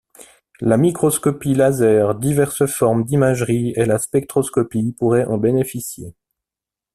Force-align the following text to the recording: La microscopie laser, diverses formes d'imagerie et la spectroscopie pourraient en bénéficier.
La 0.61 0.77
microscopie 0.77 1.53
laser, 1.53 2.15
diverses 2.15 2.65
formes 2.65 3.05
d'imagerie 3.05 3.71
et 3.75 3.85
la 3.85 3.99
spectroscopie 3.99 4.95
pourraient 4.97 5.25
en 5.25 5.37
bénéficier. 5.37 6.15